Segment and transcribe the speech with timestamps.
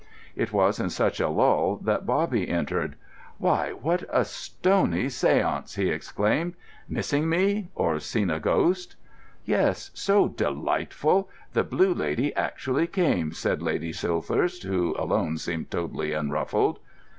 [0.35, 2.95] It was in such a lull that Bobby entered.
[3.37, 6.55] "Why, what a stony séance!" he exclaimed.
[6.89, 7.67] "Missing me?
[7.75, 8.95] or seen a ghost?"
[9.45, 11.29] "Yes—so delightful!
[11.53, 16.79] The Blue Lady actually came," said Lady Silthirsk, who alone seemed totally unruffled.